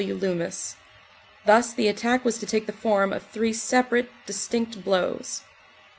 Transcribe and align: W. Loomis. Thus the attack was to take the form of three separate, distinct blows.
W. 0.01 0.15
Loomis. 0.15 0.77
Thus 1.45 1.73
the 1.73 1.87
attack 1.87 2.25
was 2.25 2.39
to 2.39 2.47
take 2.47 2.65
the 2.65 2.73
form 2.73 3.13
of 3.13 3.21
three 3.21 3.53
separate, 3.53 4.09
distinct 4.25 4.83
blows. 4.83 5.41